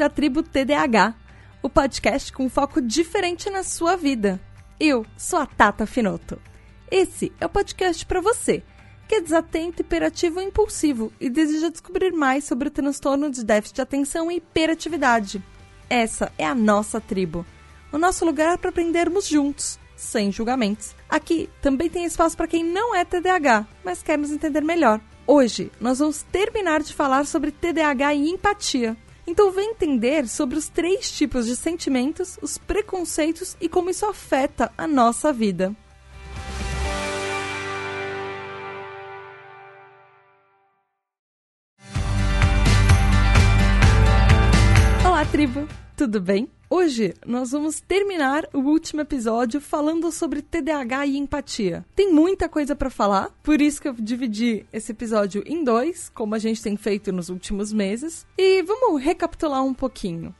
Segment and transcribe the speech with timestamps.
[0.00, 1.14] À tribo TDAH,
[1.62, 4.40] o podcast com foco diferente na sua vida.
[4.80, 6.40] Eu sou a Tata Finoto.
[6.90, 8.62] Esse é o podcast para você
[9.06, 13.76] que é desatento, hiperativo ou impulsivo e deseja descobrir mais sobre o transtorno de déficit
[13.76, 15.42] de atenção e hiperatividade.
[15.90, 17.44] Essa é a nossa tribo,
[17.92, 20.96] o nosso lugar para aprendermos juntos, sem julgamentos.
[21.08, 25.00] Aqui também tem espaço para quem não é TDAH, mas quer nos entender melhor.
[25.26, 28.96] Hoje nós vamos terminar de falar sobre TDAH e empatia.
[29.26, 34.72] Então vem entender sobre os três tipos de sentimentos, os preconceitos e como isso afeta
[34.76, 35.74] a nossa vida.
[45.32, 45.66] tribo,
[46.02, 46.48] tudo bem?
[46.68, 51.84] Hoje nós vamos terminar o último episódio falando sobre TDAH e empatia.
[51.94, 56.34] Tem muita coisa para falar, por isso que eu dividi esse episódio em dois, como
[56.34, 58.26] a gente tem feito nos últimos meses.
[58.36, 60.34] E vamos recapitular um pouquinho.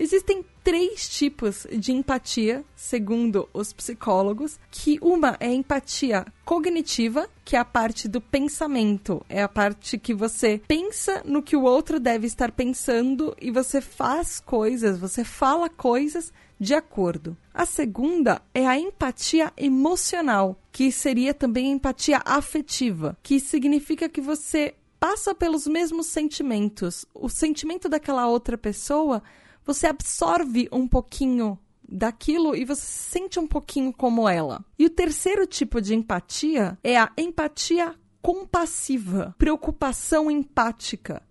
[0.00, 7.58] Existem três tipos de empatia, segundo os psicólogos, que uma é empatia cognitiva, que é
[7.58, 12.28] a parte do pensamento, é a parte que você pensa no que o outro deve
[12.28, 17.36] estar pensando e você faz coisas, você fala coisas de acordo.
[17.52, 24.20] A segunda é a empatia emocional, que seria também a empatia afetiva, que significa que
[24.20, 27.04] você passa pelos mesmos sentimentos.
[27.12, 29.22] O sentimento daquela outra pessoa
[29.68, 34.64] você absorve um pouquinho daquilo e você se sente um pouquinho como ela.
[34.78, 41.22] E o terceiro tipo de empatia é a empatia compassiva, preocupação empática,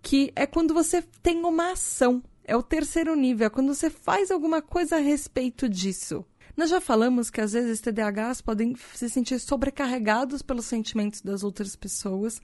[0.00, 2.22] que é quando você tem uma ação.
[2.44, 6.24] É o terceiro nível, é quando você faz alguma coisa a respeito disso.
[6.56, 11.76] Nós já falamos que às vezes TDAHs podem se sentir sobrecarregados pelos sentimentos das outras
[11.76, 12.40] pessoas,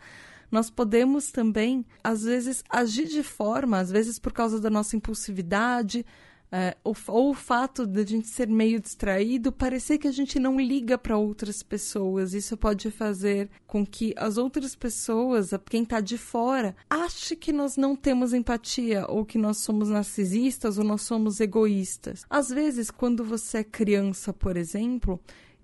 [0.50, 6.04] nós podemos também, às vezes, agir de forma, às vezes por causa da nossa impulsividade,
[6.50, 10.38] é, ou, ou, o fato de a gente ser meio distraído, parecer que a gente
[10.38, 12.32] não liga para outras pessoas.
[12.32, 17.76] Isso pode fazer com que as outras pessoas, quem está de fora, ache que nós
[17.76, 22.24] não temos empatia, ou que nós somos narcisistas, ou nós somos egoístas.
[22.30, 25.20] Às vezes, quando você é criança, por exemplo,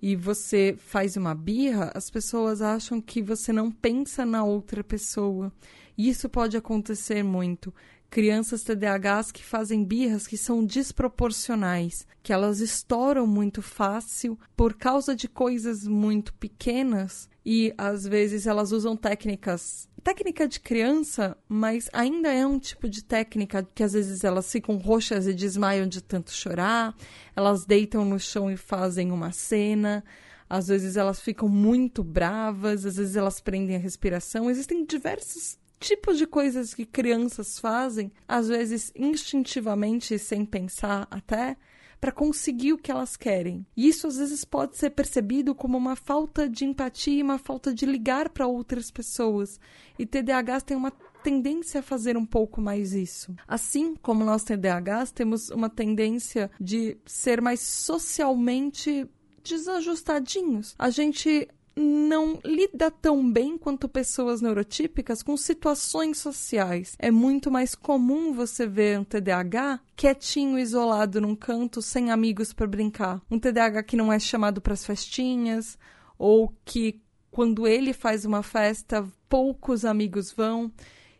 [0.06, 5.50] e você faz uma birra, as pessoas acham que você não pensa na outra pessoa.
[5.96, 7.72] E isso pode acontecer muito.
[8.10, 15.16] Crianças TDAHs que fazem birras que são desproporcionais, que elas estouram muito fácil por causa
[15.16, 22.30] de coisas muito pequenas e às vezes elas usam técnicas técnica de criança, mas ainda
[22.30, 26.30] é um tipo de técnica que às vezes elas ficam roxas e desmaiam de tanto
[26.30, 26.94] chorar,
[27.34, 30.04] elas deitam no chão e fazem uma cena,
[30.48, 34.50] às vezes elas ficam muito bravas, às vezes elas prendem a respiração.
[34.50, 41.56] Existem diversos tipos de coisas que crianças fazem, às vezes instintivamente, sem pensar até,
[42.04, 43.64] para conseguir o que elas querem.
[43.74, 47.72] E isso às vezes pode ser percebido como uma falta de empatia e uma falta
[47.72, 49.58] de ligar para outras pessoas.
[49.98, 53.34] E TDAHs tem uma tendência a fazer um pouco mais isso.
[53.48, 59.08] Assim como nós TDAHs temos uma tendência de ser mais socialmente
[59.42, 60.74] desajustadinhos.
[60.78, 66.94] A gente não lida tão bem quanto pessoas neurotípicas com situações sociais.
[66.98, 72.66] É muito mais comum você ver um TDAH quietinho, isolado num canto, sem amigos para
[72.66, 73.20] brincar.
[73.30, 75.78] Um TDAH que não é chamado para as festinhas
[76.18, 80.70] ou que quando ele faz uma festa, poucos amigos vão.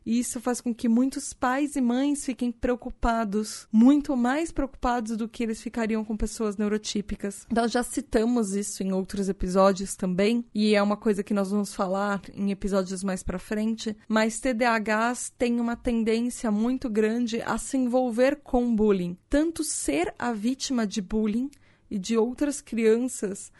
[0.05, 5.29] E isso faz com que muitos pais e mães fiquem preocupados, muito mais preocupados do
[5.29, 7.47] que eles ficariam com pessoas neurotípicas.
[7.51, 11.75] Nós já citamos isso em outros episódios também, e é uma coisa que nós vamos
[11.75, 17.77] falar em episódios mais para frente, mas TDAHs têm uma tendência muito grande a se
[17.77, 21.51] envolver com bullying, tanto ser a vítima de bullying
[21.91, 23.53] e de outras crianças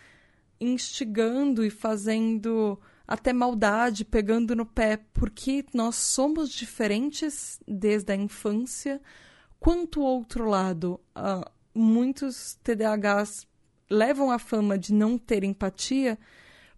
[0.61, 9.01] instigando e fazendo até maldade, pegando no pé, porque nós somos diferentes desde a infância.
[9.61, 13.47] Quanto ao outro lado, uh, muitos TDAHs
[13.91, 16.19] levam a fama de não ter empatia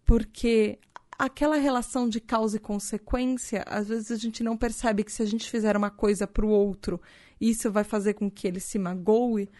[0.04, 0.78] porque
[1.18, 5.26] aquela relação de causa e consequência, às vezes a gente não percebe que se a
[5.26, 7.00] gente fizer uma coisa para o outro,
[7.40, 9.50] isso vai fazer com que ele se magoe.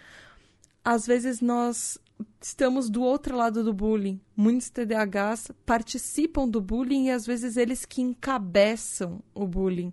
[0.85, 1.99] Às vezes nós
[2.41, 4.21] estamos do outro lado do bullying.
[4.37, 9.93] Muitos TDAHs participam do bullying e às vezes eles que encabeçam o bullying.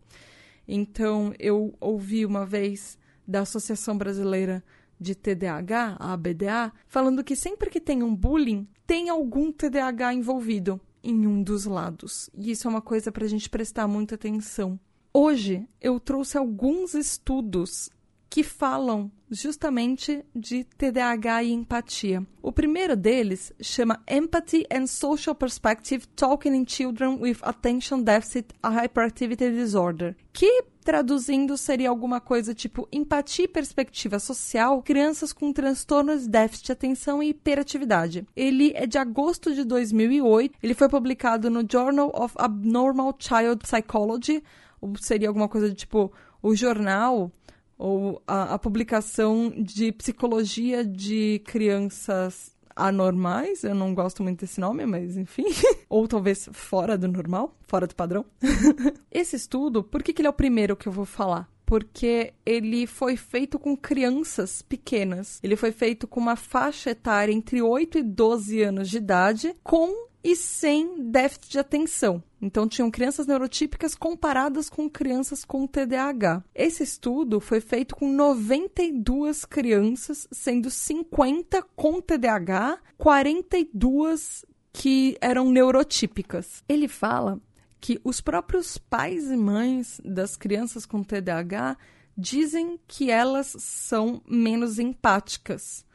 [0.67, 2.97] Então, eu ouvi uma vez
[3.27, 4.63] da Associação Brasileira
[4.99, 10.79] de TDAH, a ABDA, falando que sempre que tem um bullying, tem algum TDAH envolvido
[11.03, 12.29] em um dos lados.
[12.33, 14.79] E isso é uma coisa para a gente prestar muita atenção.
[15.13, 17.89] Hoje eu trouxe alguns estudos
[18.33, 22.25] que falam justamente de TDAH e empatia.
[22.41, 29.51] O primeiro deles chama Empathy and Social Perspective Talking in Children with Attention Deficit Hyperactivity
[29.51, 36.29] Disorder, que traduzindo seria alguma coisa tipo empatia e perspectiva social, crianças com transtornos de
[36.29, 38.27] déficit de atenção e hiperatividade.
[38.35, 44.43] Ele é de agosto de 2008, ele foi publicado no Journal of Abnormal Child Psychology,
[44.81, 47.31] ou seria alguma coisa de tipo o jornal
[47.77, 54.85] ou a, a publicação de psicologia de crianças anormais, eu não gosto muito desse nome,
[54.85, 55.45] mas enfim,
[55.89, 58.25] ou talvez fora do normal, fora do padrão.
[59.11, 61.49] Esse estudo, por que, que ele é o primeiro que eu vou falar?
[61.65, 65.39] Porque ele foi feito com crianças pequenas.
[65.41, 70.07] Ele foi feito com uma faixa etária entre 8 e 12 anos de idade, com
[70.23, 72.23] e sem déficit de atenção.
[72.41, 76.43] Então, tinham crianças neurotípicas comparadas com crianças com TDAH.
[76.55, 86.63] Esse estudo foi feito com 92 crianças, sendo 50 com TDAH, 42 que eram neurotípicas.
[86.67, 87.39] Ele fala
[87.79, 91.77] que os próprios pais e mães das crianças com TDAH
[92.17, 95.85] dizem que elas são menos empáticas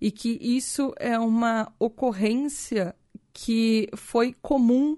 [0.00, 2.94] e que isso é uma ocorrência
[3.38, 4.96] que foi comum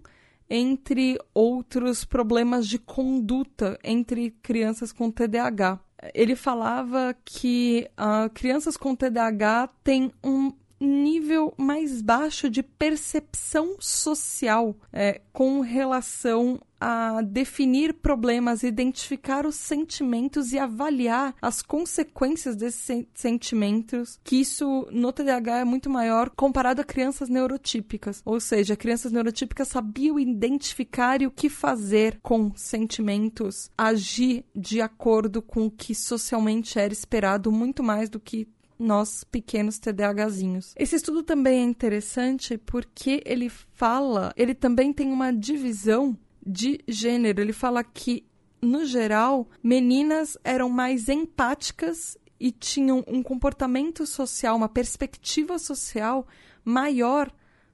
[0.49, 5.81] entre outros problemas de conduta entre crianças com TDAH.
[6.14, 14.76] Ele falava que uh, crianças com TDAH têm um nível mais baixo de percepção social
[14.92, 24.19] é, com relação a definir problemas, identificar os sentimentos e avaliar as consequências desses sentimentos,
[24.22, 28.22] que isso no TDAH é muito maior comparado a crianças neurotípicas.
[28.24, 35.42] Ou seja, crianças neurotípicas sabiam identificar e o que fazer com sentimentos, agir de acordo
[35.42, 38.46] com o que socialmente era esperado muito mais do que
[38.78, 40.75] nós pequenos TDAHzinhos.
[40.76, 46.16] Esse estudo também é interessante porque ele fala, ele também tem uma divisão
[46.46, 47.40] de gênero.
[47.40, 48.25] Ele fala que,
[48.62, 56.26] no geral, meninas eram mais empáticas e tinham um comportamento social, uma perspectiva social
[56.64, 57.32] maior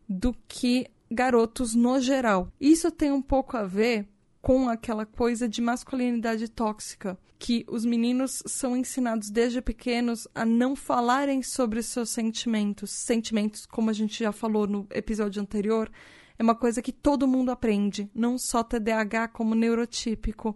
[0.08, 2.48] do que garotos no geral.
[2.60, 4.08] Isso tem um pouco a ver
[4.44, 10.76] com aquela coisa de masculinidade tóxica, que os meninos são ensinados desde pequenos a não
[10.76, 12.90] falarem sobre seus sentimentos.
[12.90, 15.90] Sentimentos, como a gente já falou no episódio anterior,
[16.38, 20.54] é uma coisa que todo mundo aprende, não só TDAH como neurotípico.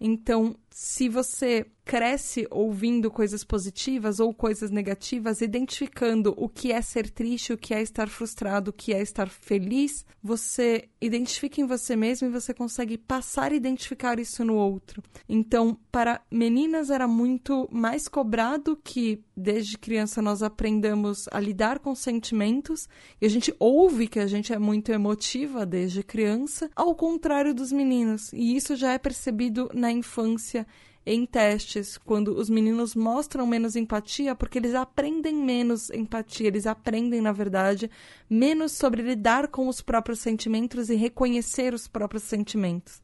[0.00, 7.10] Então, se você cresce ouvindo coisas positivas ou coisas negativas, identificando o que é ser
[7.10, 11.96] triste, o que é estar frustrado, o que é estar feliz, você identifica em você
[11.96, 15.02] mesmo e você consegue passar a identificar isso no outro.
[15.28, 21.94] Então, para meninas era muito mais cobrado que desde criança nós aprendamos a lidar com
[21.94, 22.88] sentimentos
[23.20, 27.72] e a gente ouve que a gente é muito emotiva desde criança, ao contrário dos
[27.72, 28.32] meninos.
[28.32, 30.66] E isso já é percebido na infância
[31.04, 37.20] em testes, quando os meninos mostram menos empatia, porque eles aprendem menos empatia, eles aprendem,
[37.20, 37.90] na verdade,
[38.28, 43.00] menos sobre lidar com os próprios sentimentos e reconhecer os próprios sentimentos.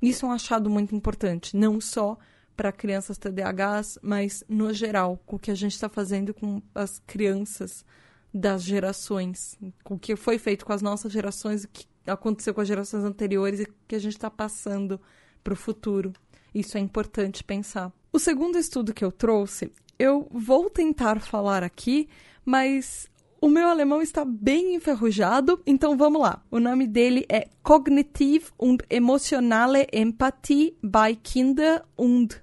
[0.00, 2.16] Isso é um achado muito importante, não só
[2.56, 7.00] para crianças TDAHs, mas no geral, com o que a gente está fazendo com as
[7.06, 7.84] crianças
[8.32, 12.60] das gerações, com o que foi feito com as nossas gerações, o que aconteceu com
[12.60, 15.00] as gerações anteriores e o que a gente está passando
[15.44, 16.12] para o futuro.
[16.56, 17.92] Isso é importante pensar.
[18.10, 22.08] O segundo estudo que eu trouxe, eu vou tentar falar aqui,
[22.46, 23.10] mas
[23.42, 26.42] o meu alemão está bem enferrujado, então vamos lá.
[26.50, 32.42] O nome dele é Cognitive und Emotionale Empathie bei Kinder und,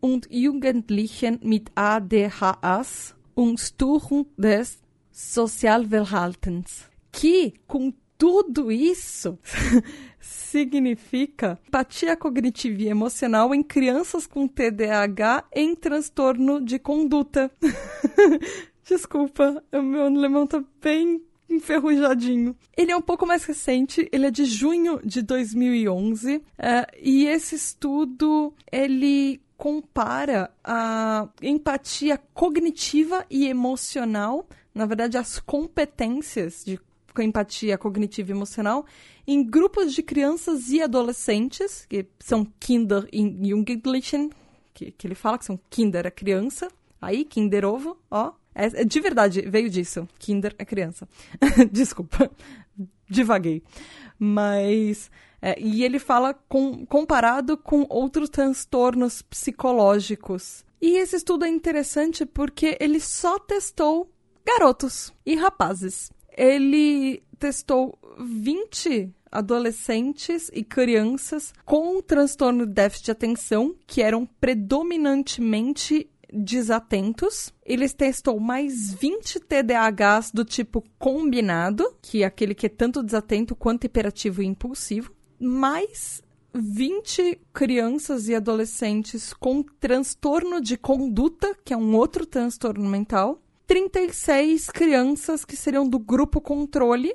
[0.00, 6.90] und Jugendlichen mit ADHS und Störung des Sozialverhaltens.
[7.12, 9.36] Que, com tudo isso
[10.20, 17.50] significa empatia cognitiva e emocional em crianças com TDAH em transtorno de conduta.
[18.88, 22.56] Desculpa, o meu alemão tá bem enferrujadinho.
[22.76, 26.42] Ele é um pouco mais recente, ele é de junho de 2011, uh,
[27.02, 36.78] e esse estudo ele compara a empatia cognitiva e emocional, na verdade as competências de
[37.14, 38.84] com empatia cognitiva e emocional
[39.26, 44.30] em grupos de crianças e adolescentes, que são Kinder e Jugendlichen,
[44.74, 46.68] que, que ele fala que são Kinder é criança,
[47.00, 48.32] aí Kinder ovo, ó.
[48.54, 50.06] É, é, de verdade, veio disso.
[50.18, 51.08] Kinder é criança.
[51.72, 52.30] Desculpa,
[53.08, 53.62] divaguei.
[54.18, 55.10] Mas
[55.44, 60.64] É, e ele fala com, comparado com outros transtornos psicológicos.
[60.80, 64.08] E esse estudo é interessante porque ele só testou
[64.46, 66.12] garotos e rapazes.
[66.36, 76.08] Ele testou 20 adolescentes e crianças com transtorno de déficit de atenção que eram predominantemente
[76.32, 77.52] desatentos.
[77.64, 83.54] Eles testou mais 20 TDAHs do tipo combinado, que é aquele que é tanto desatento
[83.56, 86.22] quanto hiperativo e impulsivo, mais
[86.54, 94.70] 20 crianças e adolescentes com transtorno de conduta, que é um outro transtorno mental, 36
[94.70, 97.14] crianças que seriam do grupo controle.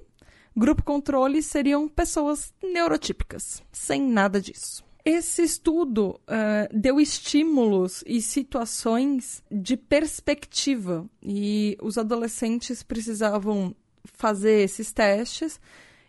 [0.55, 4.83] Grupo controle seriam pessoas neurotípicas, sem nada disso.
[5.05, 13.73] Esse estudo uh, deu estímulos e situações de perspectiva, e os adolescentes precisavam
[14.03, 15.61] fazer esses testes,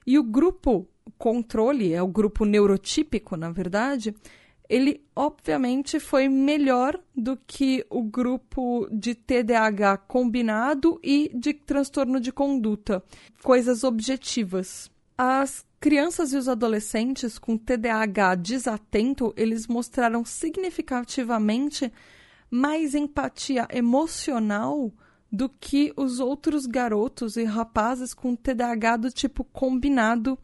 [0.05, 0.85] e o grupo
[1.17, 4.15] controle, é o grupo neurotípico, na verdade,
[4.69, 12.31] ele obviamente foi melhor do que o grupo de TDAH combinado e de transtorno de
[12.31, 13.03] conduta,
[13.43, 14.91] coisas objetivas.
[15.17, 21.91] As crianças e os adolescentes com TDAH desatento, eles mostraram significativamente
[22.51, 24.93] mais empatia emocional
[25.31, 30.39] do que os outros garotos e rapazes com TDAH do tipo combinado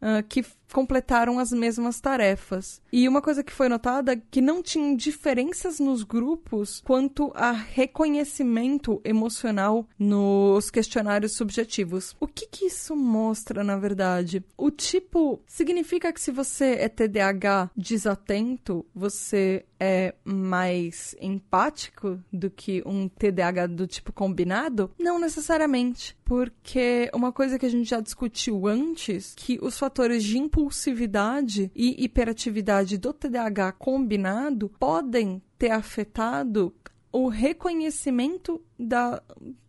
[0.00, 2.80] uh, que completaram as mesmas tarefas.
[2.92, 7.52] E uma coisa que foi notada é que não tinham diferenças nos grupos quanto a
[7.52, 12.16] reconhecimento emocional nos questionários subjetivos.
[12.20, 14.44] O que, que isso mostra, na verdade?
[14.56, 22.82] O tipo significa que se você é TDAH desatento, você é mais empático do que
[22.84, 24.90] um TDAH do tipo combinado?
[24.98, 30.38] Não necessariamente, porque uma coisa que a gente já discutiu antes, que os fatores de
[30.60, 36.74] impulsividade e hiperatividade do TDAH combinado podem ter afetado
[37.10, 39.22] o reconhecimento da,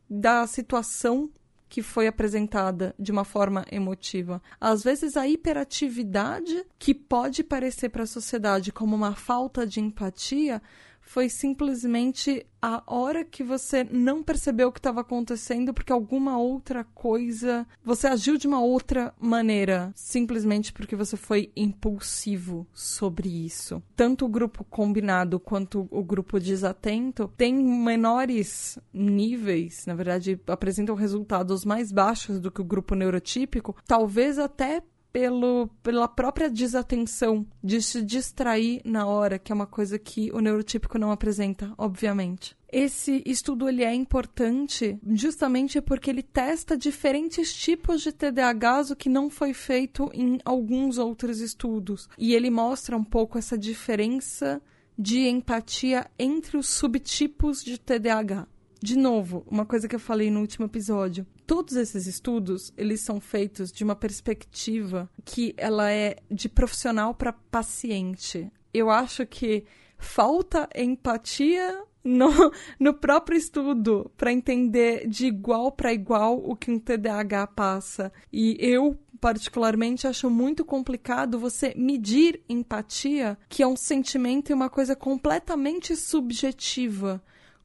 [0.09, 1.29] da situação
[1.69, 4.41] que foi apresentada de uma forma emotiva.
[4.59, 10.61] Às vezes, a hiperatividade, que pode parecer para a sociedade como uma falta de empatia,
[11.11, 16.85] foi simplesmente a hora que você não percebeu o que estava acontecendo porque alguma outra
[16.85, 17.67] coisa.
[17.83, 23.83] Você agiu de uma outra maneira, simplesmente porque você foi impulsivo sobre isso.
[23.93, 31.65] Tanto o grupo combinado quanto o grupo desatento tem menores níveis, na verdade, apresentam resultados
[31.65, 38.01] mais baixos do que o grupo neurotípico, talvez até pelo, pela própria desatenção, de se
[38.01, 42.55] distrair na hora, que é uma coisa que o neurotípico não apresenta, obviamente.
[42.71, 49.09] Esse estudo ele é importante justamente porque ele testa diferentes tipos de TDAHs, o que
[49.09, 52.07] não foi feito em alguns outros estudos.
[52.17, 54.61] E ele mostra um pouco essa diferença
[54.97, 58.47] de empatia entre os subtipos de TDAH.
[58.83, 61.27] De novo, uma coisa que eu falei no último episódio.
[61.45, 67.31] Todos esses estudos, eles são feitos de uma perspectiva que ela é de profissional para
[67.31, 68.51] paciente.
[68.73, 69.65] Eu acho que
[69.99, 72.29] falta empatia no,
[72.79, 78.11] no próprio estudo para entender de igual para igual o que um TDAH passa.
[78.33, 84.71] E eu, particularmente, acho muito complicado você medir empatia, que é um sentimento e uma
[84.71, 87.21] coisa completamente subjetiva.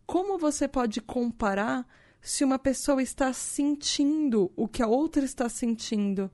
[0.06, 1.86] Como você pode comparar
[2.20, 6.30] se uma pessoa está sentindo o que a outra está sentindo?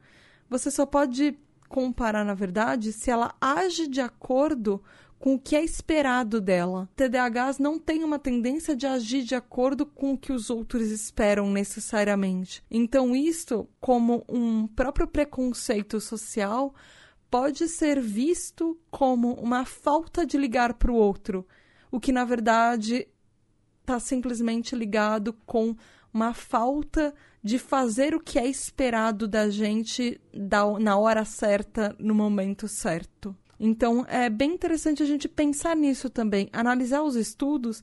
[0.49, 1.39] Você só pode
[1.69, 4.83] comparar, na verdade, se ela age de acordo
[5.19, 6.89] com o que é esperado dela.
[6.97, 11.49] TDAHs não têm uma tendência de agir de acordo com o que os outros esperam
[11.51, 12.63] necessariamente.
[12.69, 16.75] Então, isto, como um próprio preconceito social,
[17.31, 21.47] pode ser visto como uma falta de ligar para o outro,
[21.91, 23.07] o que na verdade
[23.83, 25.77] está simplesmente ligado com
[26.13, 30.21] uma falta de fazer o que é esperado da gente
[30.81, 33.37] na hora certa, no momento certo.
[33.59, 37.83] Então, é bem interessante a gente pensar nisso também, analisar os estudos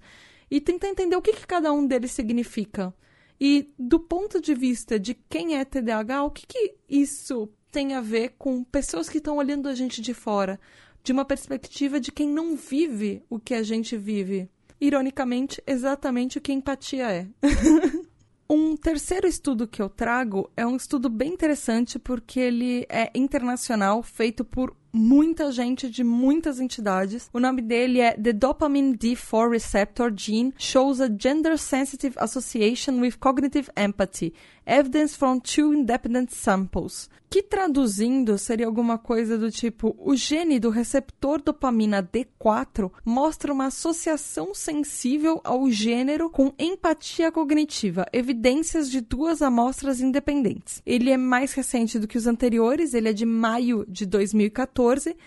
[0.50, 2.94] e tentar entender o que, que cada um deles significa.
[3.40, 8.02] E, do ponto de vista de quem é TDAH, o que, que isso tem a
[8.02, 10.60] ver com pessoas que estão olhando a gente de fora,
[11.04, 16.42] de uma perspectiva de quem não vive o que a gente vive ironicamente, exatamente o
[16.42, 17.28] que empatia é.
[18.52, 24.02] Um terceiro estudo que eu trago é um estudo bem interessante porque ele é internacional,
[24.02, 27.30] feito por muita gente de muitas entidades.
[27.34, 33.14] O nome dele é The Dopamine D4 Receptor Gene Shows a Gender Sensitive Association with
[33.20, 34.34] Cognitive Empathy.
[34.66, 37.10] Evidence from two independent samples.
[37.28, 43.68] Que traduzindo seria alguma coisa do tipo: o gene do receptor dopamina D4 mostra uma
[43.68, 50.82] associação sensível ao gênero com empatia cognitiva, evidências de duas amostras independentes.
[50.86, 54.79] Ele é mais recente do que os anteriores, ele é de maio de 2014.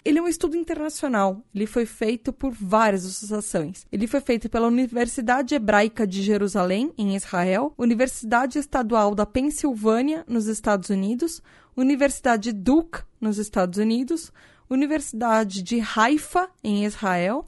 [0.04, 3.85] Ele é um estudo internacional, ele foi feito por várias associações.
[3.92, 10.47] Ele foi feito pela Universidade Hebraica de Jerusalém, em Israel, Universidade Estadual da Pensilvânia, nos
[10.47, 11.42] Estados Unidos,
[11.76, 14.32] Universidade Duke, nos Estados Unidos,
[14.71, 17.47] Universidade de Haifa, em Israel,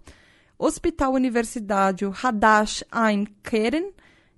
[0.59, 3.93] Hospital Universitário Hadash Ein Keren,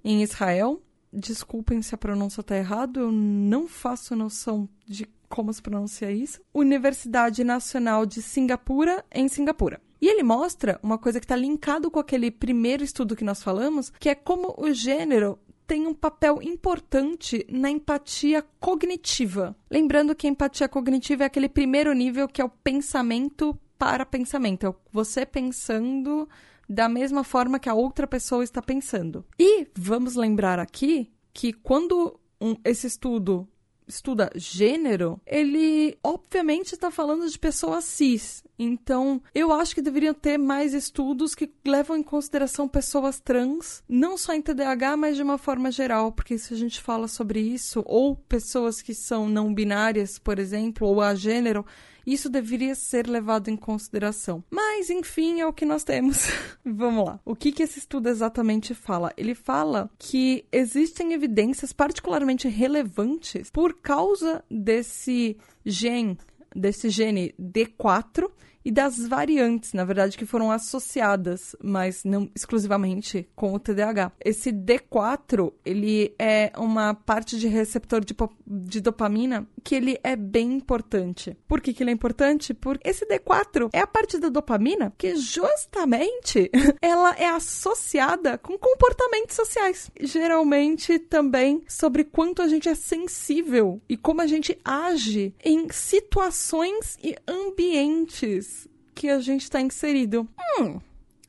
[0.04, 0.80] em Israel.
[1.16, 6.40] Desculpem se a pronúncia está errada, eu não faço noção de como se pronuncia isso.
[6.52, 9.80] Universidade Nacional de Singapura, em Singapura.
[10.00, 13.90] E ele mostra uma coisa que está linkado com aquele primeiro estudo que nós falamos,
[13.98, 19.56] que é como o gênero tem um papel importante na empatia cognitiva.
[19.70, 24.66] Lembrando que a empatia cognitiva é aquele primeiro nível que é o pensamento para pensamento,
[24.66, 26.28] é você pensando
[26.68, 29.24] da mesma forma que a outra pessoa está pensando.
[29.38, 33.48] E vamos lembrar aqui que quando um, esse estudo
[33.88, 38.42] estuda gênero, ele obviamente está falando de pessoas cis.
[38.58, 44.16] Então, eu acho que deveriam ter mais estudos que levam em consideração pessoas trans, não
[44.16, 47.82] só em TDAH, mas de uma forma geral, porque se a gente fala sobre isso,
[47.86, 51.64] ou pessoas que são não binárias, por exemplo, ou a gênero,
[52.06, 54.44] isso deveria ser levado em consideração.
[54.50, 56.28] Mas, enfim, é o que nós temos.
[56.64, 57.20] Vamos lá.
[57.24, 59.12] O que, que esse estudo exatamente fala?
[59.16, 66.16] Ele fala que existem evidências particularmente relevantes por causa desse gene,
[66.54, 68.30] desse gene D4
[68.66, 74.10] e das variantes, na verdade, que foram associadas, mas não exclusivamente com o TDAH.
[74.24, 78.12] Esse D4, ele é uma parte de receptor de,
[78.44, 81.36] de dopamina que ele é bem importante.
[81.46, 82.52] Por que, que ele é importante?
[82.54, 86.50] Porque esse D4 é a parte da dopamina que justamente
[86.82, 89.92] ela é associada com comportamentos sociais.
[90.00, 96.98] Geralmente também sobre quanto a gente é sensível e como a gente age em situações
[97.00, 98.55] e ambientes
[98.96, 100.26] que a gente está inserido.
[100.58, 100.80] Hum,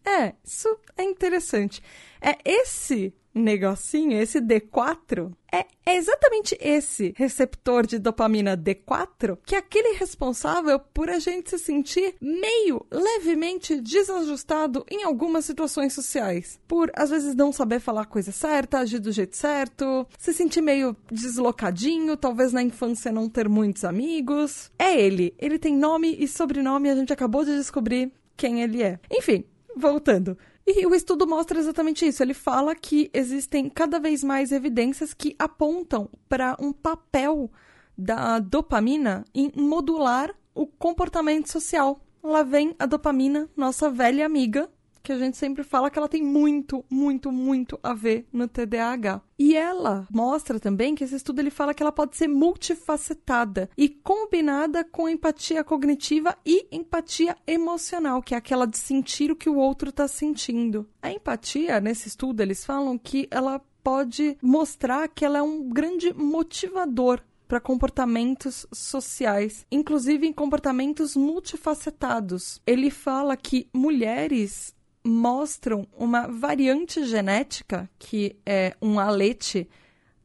[0.03, 1.83] é, isso é interessante.
[2.21, 9.57] É esse negocinho, esse D4, é, é, exatamente esse receptor de dopamina D4 que é
[9.57, 16.59] aquele responsável por a gente se sentir meio levemente desajustado em algumas situações sociais.
[16.67, 20.61] Por às vezes não saber falar a coisa certa, agir do jeito certo, se sentir
[20.61, 24.69] meio deslocadinho, talvez na infância não ter muitos amigos.
[24.77, 25.33] É ele.
[25.39, 28.99] Ele tem nome e sobrenome, a gente acabou de descobrir quem ele é.
[29.09, 29.45] Enfim,
[29.75, 30.37] voltando.
[30.69, 32.21] E o estudo mostra exatamente isso.
[32.21, 37.49] Ele fala que existem cada vez mais evidências que apontam para um papel
[37.97, 42.01] da dopamina em modular o comportamento social.
[42.21, 44.69] Lá vem a dopamina, nossa velha amiga,
[45.07, 49.21] que a gente sempre fala que ela tem muito, muito, muito a ver no TDAH.
[49.39, 53.87] E ela mostra também que esse estudo ele fala que ela pode ser multifacetada e
[53.87, 59.55] combinada com empatia cognitiva e empatia emocional, que é aquela de sentir o que o
[59.55, 60.85] outro está sentindo.
[61.01, 66.13] A empatia, nesse estudo, eles falam que ela pode mostrar que ela é um grande
[66.13, 72.61] motivador para comportamentos sociais, inclusive em comportamentos multifacetados.
[72.67, 74.75] Ele fala que mulheres
[75.07, 79.67] mostram uma variante genética, que é um alete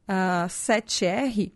[0.07, 1.51] uh, 7R,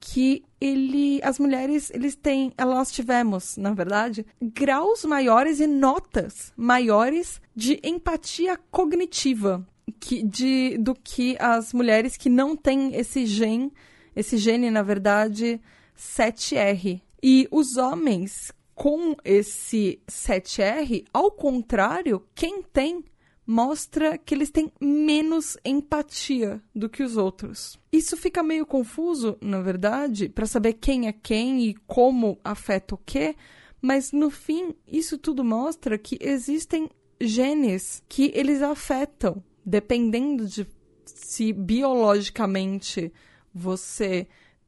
[0.00, 7.40] que ele, as mulheres, eles têm, nós tivemos, na verdade, graus maiores e notas maiores
[7.54, 9.66] de empatia cognitiva
[10.00, 13.72] que, de, do que as mulheres que não têm esse gene,
[14.14, 15.60] esse gene, na verdade,
[15.96, 17.00] 7R.
[17.22, 23.04] E os homens com esse 7R, ao contrário, quem tem
[23.46, 27.78] mostra que eles têm menos empatia do que os outros.
[27.92, 32.98] Isso fica meio confuso, na verdade, para saber quem é quem e como afeta o
[32.98, 33.36] quê,
[33.80, 36.90] mas no fim, isso tudo mostra que existem
[37.20, 40.66] genes que eles afetam, dependendo de
[41.04, 43.12] se biologicamente
[43.54, 44.26] você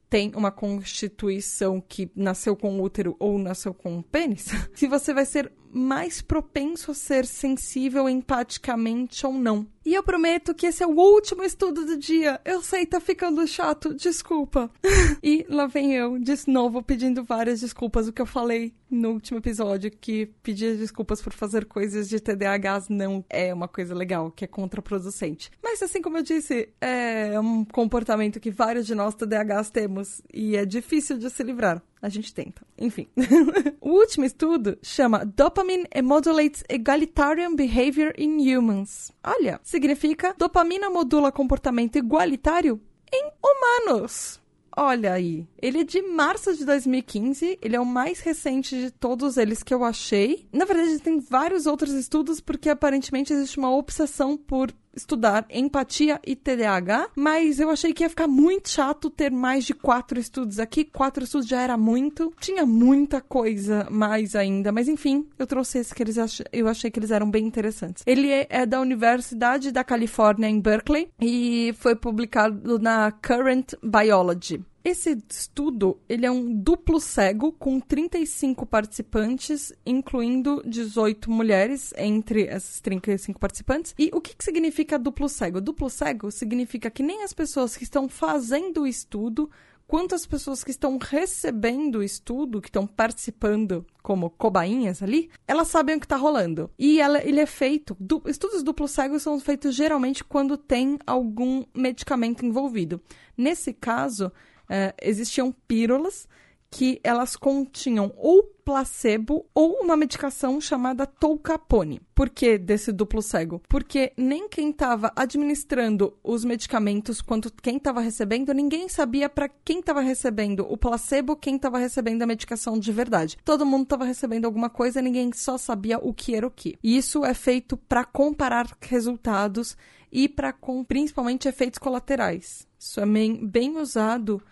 [0.09, 5.53] tem uma constituição que nasceu com útero ou nasceu com pênis, se você vai ser
[5.71, 9.67] mais propenso a ser sensível empaticamente ou não.
[9.85, 12.41] E eu prometo que esse é o último estudo do dia.
[12.45, 14.71] Eu sei, tá ficando chato, desculpa.
[15.23, 18.09] e lá vem eu, de novo, pedindo várias desculpas.
[18.09, 22.89] O que eu falei no último episódio, que pedir desculpas por fazer coisas de TDAHs
[22.89, 25.51] não é uma coisa legal, que é contraproducente.
[25.63, 30.57] Mas assim como eu disse, é um comportamento que vários de nós TDAHs temos e
[30.57, 31.83] é difícil de se livrar.
[32.01, 32.61] A gente tenta.
[32.79, 33.09] Enfim.
[33.81, 39.11] o último estudo chama Dopamine Modulates Egalitarian Behavior in Humans.
[39.25, 42.81] Olha, significa dopamina modula comportamento igualitário
[43.13, 44.41] em humanos.
[44.77, 45.49] Olha aí.
[45.61, 47.59] Ele é de março de 2015.
[47.61, 50.49] Ele é o mais recente de todos eles que eu achei.
[50.53, 56.37] Na verdade, tem vários outros estudos, porque aparentemente existe uma obsessão por estudar empatia e
[56.37, 60.85] TDAH, mas eu achei que ia ficar muito chato ter mais de quatro estudos aqui.
[60.85, 62.33] Quatro estudos já era muito.
[62.41, 66.41] Tinha muita coisa mais ainda, mas enfim, eu trouxe esse que eles ach...
[66.53, 68.03] eu achei que eles eram bem interessantes.
[68.07, 74.63] Ele é, é da Universidade da Califórnia em Berkeley e foi publicado na Current Biology.
[74.85, 82.83] Esse estudo, ele é um duplo cego com 35 participantes, incluindo 18 mulheres entre esses
[82.83, 83.95] 35 participantes.
[83.99, 85.59] E o que, que significa duplo cego?
[85.59, 89.51] Duplo cego significa que nem as pessoas que estão fazendo o estudo
[89.87, 95.69] quanto as pessoas que estão recebendo o estudo, que estão participando como cobainhas ali, elas
[95.69, 96.71] sabem o que está rolando.
[96.79, 97.97] E ela, ele é feito.
[97.99, 103.01] Du, estudos duplo cegos são feitos geralmente quando tem algum medicamento envolvido.
[103.37, 104.31] Nesse caso,
[104.69, 106.29] é, existiam pílulas
[106.75, 112.01] que elas continham ou placebo ou uma medicação chamada Tolcapone.
[112.13, 113.63] Por que desse duplo cego?
[113.69, 119.79] Porque nem quem estava administrando os medicamentos quanto quem estava recebendo, ninguém sabia para quem
[119.79, 123.39] estava recebendo o placebo, quem estava recebendo a medicação de verdade.
[123.45, 126.77] Todo mundo estava recebendo alguma coisa, ninguém só sabia o que era o que.
[126.83, 129.77] E isso é feito para comparar resultados
[130.11, 132.67] e para com principalmente efeitos colaterais.
[132.77, 134.43] Isso é bem, bem usado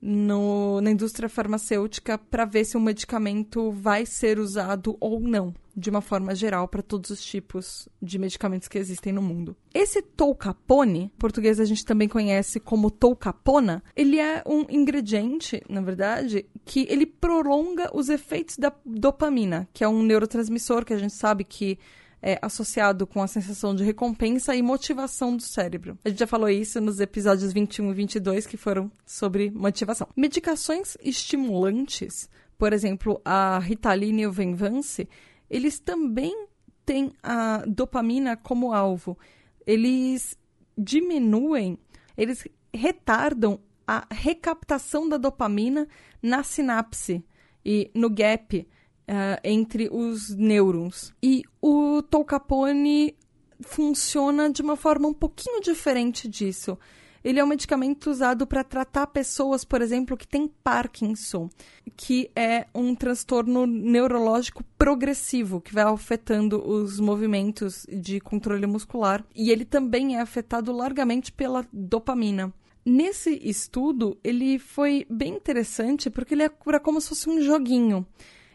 [0.00, 5.90] no, na indústria farmacêutica para ver se um medicamento vai ser usado ou não, de
[5.90, 9.54] uma forma geral, para todos os tipos de medicamentos que existem no mundo.
[9.74, 15.80] Esse toucapone, em português a gente também conhece como toucapona, ele é um ingrediente, na
[15.80, 21.14] verdade, que ele prolonga os efeitos da dopamina, que é um neurotransmissor que a gente
[21.14, 21.78] sabe que
[22.22, 25.98] é, associado com a sensação de recompensa e motivação do cérebro.
[26.04, 30.08] A gente já falou isso nos episódios 21 e 22, que foram sobre motivação.
[30.16, 32.28] Medicações estimulantes,
[32.58, 35.08] por exemplo, a Ritalina e o Venvance,
[35.48, 36.46] eles também
[36.84, 39.18] têm a dopamina como alvo.
[39.66, 40.38] Eles
[40.76, 41.78] diminuem,
[42.16, 45.88] eles retardam a recaptação da dopamina
[46.22, 47.24] na sinapse
[47.64, 48.66] e no gap
[49.10, 51.12] uh, entre os nêurons.
[51.20, 53.16] E o Tolcapone
[53.60, 56.78] funciona de uma forma um pouquinho diferente disso.
[57.22, 61.50] Ele é um medicamento usado para tratar pessoas, por exemplo, que têm Parkinson,
[61.94, 69.22] que é um transtorno neurológico progressivo que vai afetando os movimentos de controle muscular.
[69.36, 72.54] E ele também é afetado largamente pela dopamina.
[72.86, 78.06] Nesse estudo, ele foi bem interessante porque ele é como se fosse um joguinho.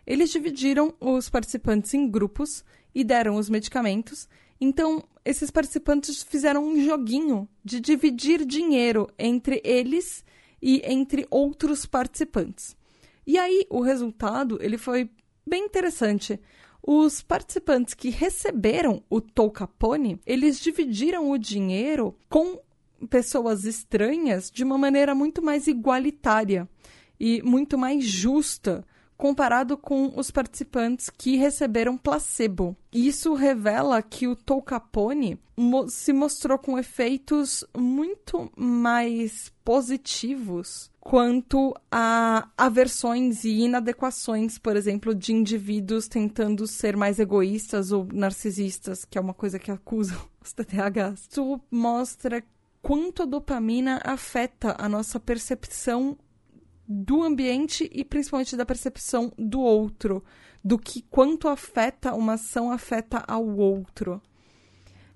[0.05, 2.63] Eles dividiram os participantes em grupos
[2.93, 4.27] e deram os medicamentos.
[4.59, 10.23] Então, esses participantes fizeram um joguinho de dividir dinheiro entre eles
[10.61, 12.75] e entre outros participantes.
[13.25, 15.09] E aí, o resultado, ele foi
[15.45, 16.39] bem interessante.
[16.81, 22.59] Os participantes que receberam o Tolcapone, eles dividiram o dinheiro com
[23.09, 26.69] pessoas estranhas de uma maneira muito mais igualitária
[27.19, 28.85] e muito mais justa
[29.17, 32.75] comparado com os participantes que receberam placebo.
[32.91, 42.49] Isso revela que o Tolcapone mo se mostrou com efeitos muito mais positivos quanto a
[42.57, 49.21] aversões e inadequações, por exemplo, de indivíduos tentando ser mais egoístas ou narcisistas, que é
[49.21, 51.27] uma coisa que acusam os TDAHs.
[51.29, 52.43] Isso mostra
[52.81, 56.17] quanto a dopamina afeta a nossa percepção
[56.87, 60.23] do ambiente e principalmente da percepção do outro,
[60.63, 64.21] do que quanto afeta uma ação afeta ao outro.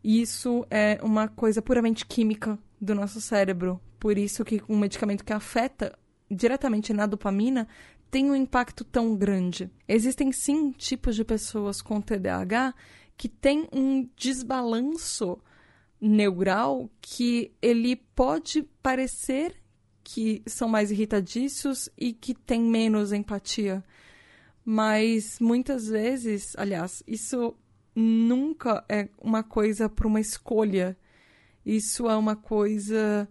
[0.04, 3.80] Isso é uma coisa puramente química do nosso cérebro.
[4.00, 5.98] Por isso que um medicamento que afeta
[6.32, 7.68] diretamente na dopamina
[8.10, 9.70] tem um impacto tão grande.
[9.88, 12.74] Existem sim tipos de pessoas com TDAH
[13.18, 15.38] que têm um desbalanço
[16.00, 19.56] neural que ele pode parecer
[20.12, 23.84] que são mais irritadiços e que têm menos empatia.
[24.66, 27.56] mas muitas vezes, aliás, isso
[27.96, 30.98] nunca é uma coisa para uma escolha.
[31.66, 33.30] Isso é uma coisa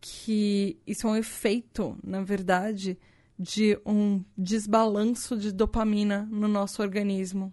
[0.00, 0.78] que.
[0.86, 2.98] Isso é um efeito, na verdade,
[3.38, 7.52] de um desbalanço de dopamina no nosso organismo.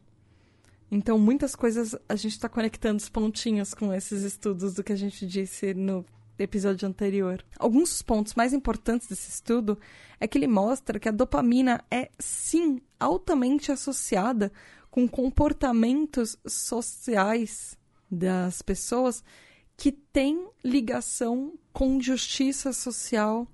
[0.90, 4.98] Então, muitas coisas a gente está conectando os pontinhos com esses estudos do que a
[4.98, 6.06] gente disse no
[6.44, 7.44] episódio anterior.
[7.58, 9.78] Alguns dos pontos mais importantes desse estudo
[10.20, 14.52] é que ele mostra que a dopamina é, sim, altamente associada
[14.90, 17.78] com comportamentos sociais
[18.10, 19.24] das pessoas
[19.76, 23.48] que têm ligação com justiça social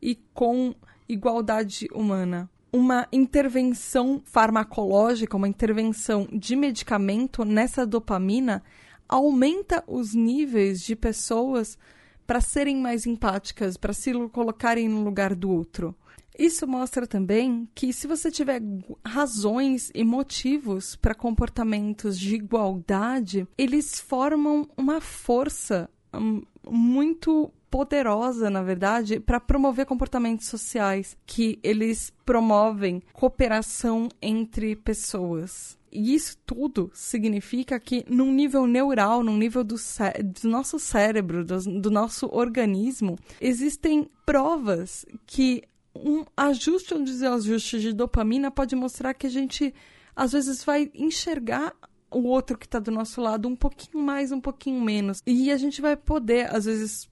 [0.00, 0.74] e com
[1.08, 2.50] igualdade humana.
[2.72, 8.62] Uma intervenção farmacológica, uma intervenção de medicamento nessa dopamina
[9.08, 11.78] aumenta os níveis de pessoas
[12.26, 15.94] para serem mais empáticas, para se colocarem no lugar do outro.
[16.38, 18.60] Isso mostra também que se você tiver
[19.04, 28.62] razões e motivos para comportamentos de igualdade, eles formam uma força hum, muito poderosa, na
[28.62, 35.78] verdade, para promover comportamentos sociais, que eles promovem cooperação entre pessoas.
[35.96, 41.58] E isso tudo significa que, num nível neural, num nível do, do nosso cérebro, do,
[41.80, 45.62] do nosso organismo, existem provas que
[45.94, 49.72] um ajuste ou um desajuste de dopamina pode mostrar que a gente,
[50.14, 51.72] às vezes, vai enxergar
[52.10, 55.22] o outro que está do nosso lado um pouquinho mais, um pouquinho menos.
[55.26, 57.08] E a gente vai poder, às vezes,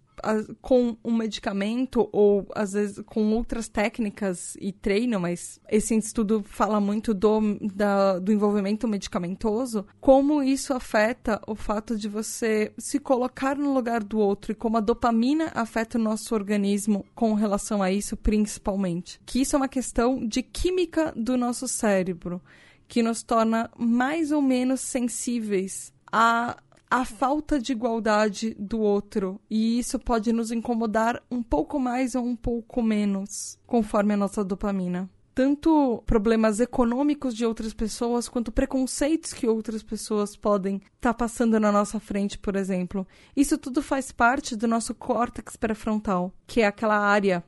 [0.60, 6.80] com um medicamento ou às vezes com outras técnicas e treino, mas esse estudo fala
[6.80, 13.56] muito do, da, do envolvimento medicamentoso, como isso afeta o fato de você se colocar
[13.56, 17.90] no lugar do outro e como a dopamina afeta o nosso organismo com relação a
[17.90, 19.20] isso, principalmente.
[19.26, 22.40] Que isso é uma questão de química do nosso cérebro,
[22.86, 26.56] que nos torna mais ou menos sensíveis a
[26.90, 29.40] a falta de igualdade do outro.
[29.50, 34.44] E isso pode nos incomodar um pouco mais ou um pouco menos, conforme a nossa
[34.44, 35.08] dopamina.
[35.34, 41.58] Tanto problemas econômicos de outras pessoas, quanto preconceitos que outras pessoas podem estar tá passando
[41.58, 43.04] na nossa frente, por exemplo.
[43.34, 47.42] Isso tudo faz parte do nosso córtex pré-frontal, que é aquela área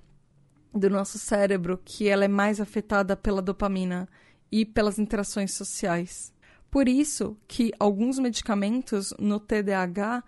[0.74, 4.08] do nosso cérebro que ela é mais afetada pela dopamina
[4.50, 6.32] e pelas interações sociais.
[6.70, 10.22] Por isso que alguns medicamentos no TDAH,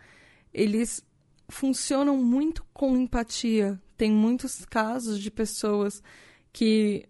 [0.52, 1.04] eles
[1.48, 3.80] funcionam muito com empatia.
[3.96, 6.02] Tem muitos casos de pessoas
[6.52, 7.08] que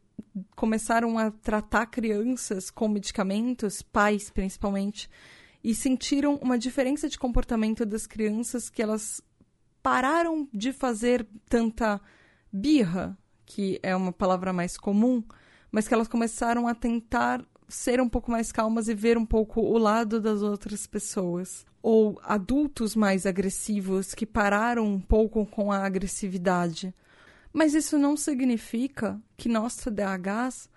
[0.56, 5.08] começaram a tratar crianças com medicamentos, pais principalmente,
[5.62, 9.20] e sentiram uma diferença de comportamento das crianças que elas
[9.82, 12.00] pararam de fazer tanta
[12.52, 15.22] birra, que é uma palavra mais comum,
[15.70, 19.60] mas que elas começaram a tentar ser um pouco mais calmas e ver um pouco
[19.60, 21.66] o lado das outras pessoas.
[21.82, 26.94] Ou adultos mais agressivos que pararam um pouco com a agressividade.
[27.52, 30.68] Mas isso não significa que nós TDAHs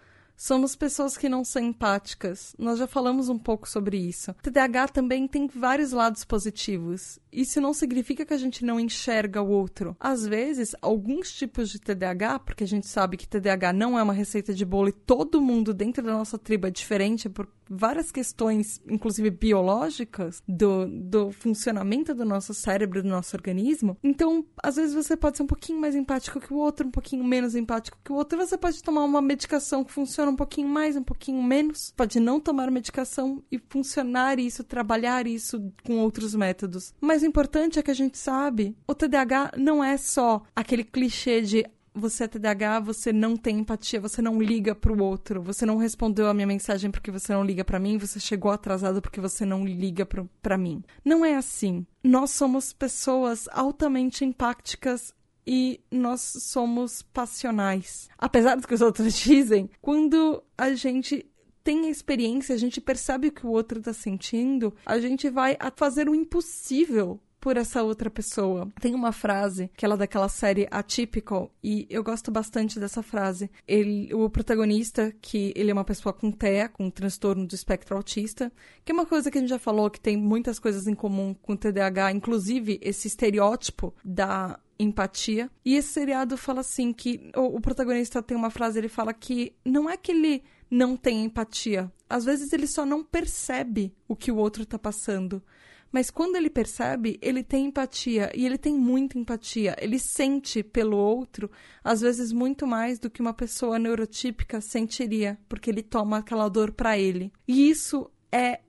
[0.41, 2.55] somos pessoas que não são empáticas.
[2.57, 4.33] Nós já falamos um pouco sobre isso.
[4.41, 7.19] TDAH também tem vários lados positivos.
[7.31, 9.95] Isso não significa que a gente não enxerga o outro.
[9.99, 14.13] Às vezes, alguns tipos de TDAH, porque a gente sabe que TDAH não é uma
[14.13, 18.81] receita de bolo e todo mundo dentro da nossa tribo é diferente por várias questões,
[18.89, 23.95] inclusive biológicas, do, do funcionamento do nosso cérebro, do nosso organismo.
[24.03, 27.23] Então, às vezes você pode ser um pouquinho mais empático que o outro, um pouquinho
[27.23, 28.37] menos empático que o outro.
[28.39, 31.93] Você pode tomar uma medicação que funciona um pouquinho mais, um pouquinho menos.
[31.95, 36.93] Pode não tomar medicação e funcionar isso, trabalhar isso com outros métodos.
[36.99, 41.41] Mas mais importante é que a gente sabe, o TDAH não é só aquele clichê
[41.41, 45.75] de você é TDAH, você não tem empatia, você não liga pro outro, você não
[45.75, 49.45] respondeu a minha mensagem porque você não liga para mim, você chegou atrasado porque você
[49.45, 50.07] não liga
[50.41, 50.81] para mim.
[51.03, 51.85] Não é assim.
[52.01, 55.13] Nós somos pessoas altamente empáticas
[55.45, 58.09] e nós somos passionais.
[58.17, 61.25] Apesar do que os outros dizem, quando a gente
[61.63, 65.57] tem a experiência, a gente percebe o que o outro está sentindo, a gente vai
[65.75, 68.71] fazer o impossível por essa outra pessoa.
[68.79, 73.49] Tem uma frase que ela é daquela série Atypical e eu gosto bastante dessa frase.
[73.67, 78.51] Ele, o protagonista, que ele é uma pessoa com TEA, com transtorno do espectro autista,
[78.85, 81.33] que é uma coisa que a gente já falou que tem muitas coisas em comum
[81.41, 85.49] com o TDAH, inclusive esse estereótipo da empatia.
[85.65, 89.53] E esse seriado fala assim que o, o protagonista tem uma frase, ele fala que
[89.65, 91.91] não é que ele não tem empatia.
[92.09, 95.43] Às vezes ele só não percebe o que o outro está passando.
[95.91, 99.75] Mas quando ele percebe, ele tem empatia e ele tem muita empatia.
[99.79, 101.51] Ele sente pelo outro,
[101.83, 106.71] às vezes muito mais do que uma pessoa neurotípica sentiria, porque ele toma aquela dor
[106.71, 107.31] para ele.
[107.47, 108.61] E isso é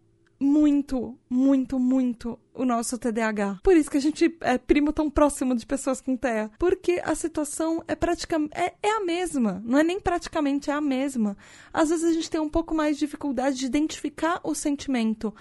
[0.42, 3.60] muito, muito, muito o nosso TDAH.
[3.62, 6.50] Por isso que a gente é primo tão próximo de pessoas com TEA.
[6.58, 8.52] Porque a situação é praticamente.
[8.54, 9.62] É, é, a mesma.
[9.64, 11.36] Não é nem praticamente, é a mesma.
[11.72, 15.32] Às vezes a gente tem um pouco mais de dificuldade de identificar o sentimento.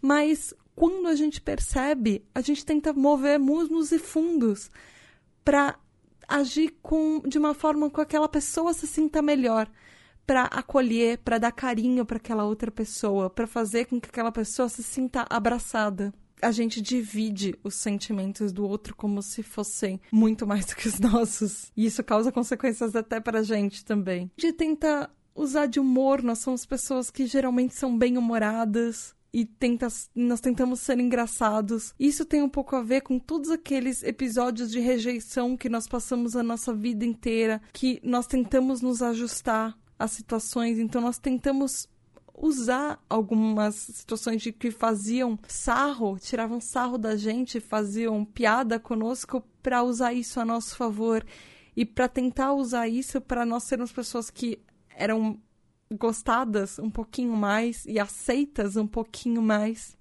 [0.00, 4.70] Mas quando a gente percebe, a gente tenta mover muslos e fundos
[5.42, 5.74] para
[6.28, 9.70] agir com, de uma forma que aquela pessoa se sinta melhor
[10.26, 14.68] para acolher, para dar carinho para aquela outra pessoa, para fazer com que aquela pessoa
[14.68, 16.12] se sinta abraçada.
[16.42, 21.00] A gente divide os sentimentos do outro como se fossem muito mais do que os
[21.00, 21.72] nossos.
[21.74, 24.30] E isso causa consequências até para a gente também.
[24.36, 29.86] A gente tenta usar de humor, nós somos pessoas que geralmente são bem-humoradas, e tenta,
[30.14, 31.92] nós tentamos ser engraçados.
[32.00, 36.34] Isso tem um pouco a ver com todos aqueles episódios de rejeição que nós passamos
[36.34, 41.86] a nossa vida inteira, que nós tentamos nos ajustar as situações, então nós tentamos
[42.34, 49.82] usar algumas situações de que faziam sarro, tiravam sarro da gente, faziam piada conosco para
[49.82, 51.22] usar isso a nosso favor
[51.76, 54.58] e para tentar usar isso para nós sermos pessoas que
[54.96, 55.38] eram
[55.90, 59.96] gostadas um pouquinho mais e aceitas um pouquinho mais.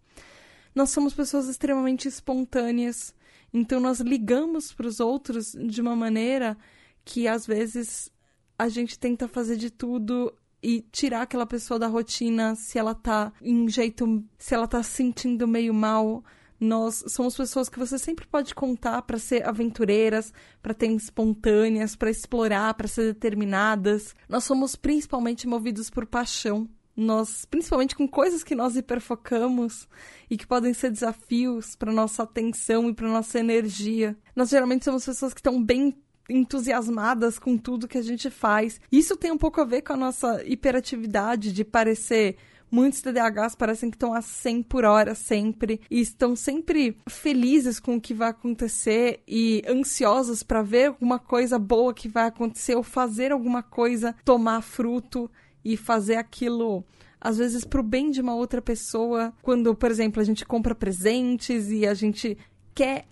[0.74, 3.14] Nós somos pessoas extremamente espontâneas,
[3.54, 6.58] então nós ligamos para os outros de uma maneira
[7.06, 8.12] que às vezes
[8.58, 13.32] a gente tenta fazer de tudo e tirar aquela pessoa da rotina se ela tá
[13.42, 16.24] em jeito, se ela tá se sentindo meio mal.
[16.60, 22.10] Nós somos pessoas que você sempre pode contar para ser aventureiras, para ter espontâneas, para
[22.10, 24.16] explorar, para ser determinadas.
[24.30, 26.70] Nós somos principalmente movidos por paixão.
[26.96, 29.86] Nós, principalmente com coisas que nós hiperfocamos
[30.30, 34.18] e que podem ser desafios para nossa atenção e para nossa energia.
[34.34, 35.94] Nós geralmente somos pessoas que estão bem
[36.30, 38.80] entusiasmadas com tudo que a gente faz.
[38.90, 42.38] Isso tem um pouco a ver com a nossa hiperatividade de parecer
[42.70, 47.96] Muitos TDAHs parecem que estão a 100 por hora sempre e estão sempre felizes com
[47.96, 52.84] o que vai acontecer e ansiosos para ver alguma coisa boa que vai acontecer ou
[52.84, 55.30] fazer alguma coisa tomar fruto
[55.64, 56.84] e fazer aquilo
[57.20, 59.34] às vezes para o bem de uma outra pessoa.
[59.42, 62.38] Quando, por exemplo, a gente compra presentes e a gente
[62.74, 63.08] quer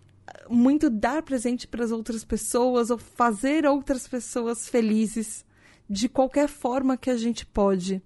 [0.49, 5.45] muito dar presente para as outras pessoas ou fazer outras pessoas felizes
[5.89, 8.01] de qualquer forma que a gente pode.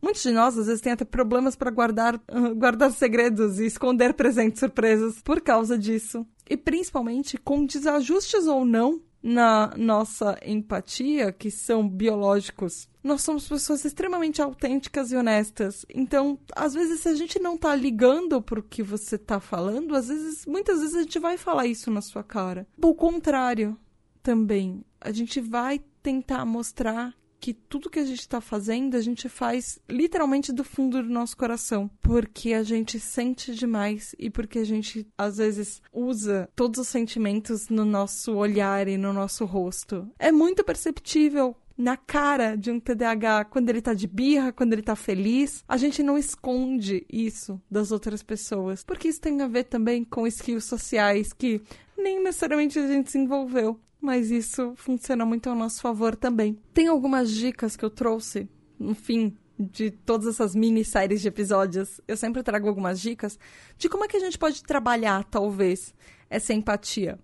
[0.00, 4.14] Muitos de nós, às vezes, têm até problemas para guardar, uh, guardar segredos e esconder
[4.14, 6.26] presentes surpresas por causa disso.
[6.48, 13.84] E principalmente com desajustes ou não na nossa empatia, que são biológicos, nós somos pessoas
[13.84, 15.84] extremamente autênticas e honestas.
[15.92, 20.08] Então, às vezes, se a gente não tá ligando pro que você tá falando, às
[20.08, 22.66] vezes, muitas vezes a gente vai falar isso na sua cara.
[22.80, 23.76] O contrário
[24.22, 24.84] também.
[25.00, 29.78] A gente vai tentar mostrar que tudo que a gente está fazendo, a gente faz
[29.88, 31.90] literalmente do fundo do nosso coração.
[32.00, 37.68] Porque a gente sente demais e porque a gente, às vezes, usa todos os sentimentos
[37.68, 40.08] no nosso olhar e no nosso rosto.
[40.18, 44.82] É muito perceptível na cara de um TDAH quando ele tá de birra, quando ele
[44.82, 45.62] tá feliz.
[45.68, 48.82] A gente não esconde isso das outras pessoas.
[48.82, 51.60] Porque isso tem a ver também com skills sociais que
[51.96, 56.56] nem necessariamente a gente desenvolveu mas isso funciona muito ao nosso favor também.
[56.72, 62.00] Tem algumas dicas que eu trouxe no fim de todas essas mini séries de episódios.
[62.06, 63.36] Eu sempre trago algumas dicas
[63.76, 65.92] de como é que a gente pode trabalhar, talvez,
[66.30, 67.18] essa empatia.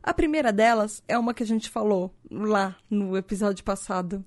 [0.00, 4.24] A primeira delas é uma que a gente falou lá no episódio passado,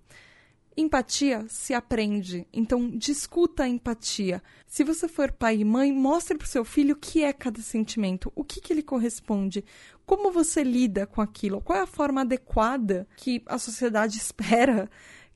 [0.76, 4.42] Empatia se aprende, então discuta a empatia.
[4.66, 7.62] Se você for pai e mãe, mostre para o seu filho o que é cada
[7.62, 9.64] sentimento, o que, que ele corresponde,
[10.06, 14.90] como você lida com aquilo, qual é a forma adequada que a sociedade espera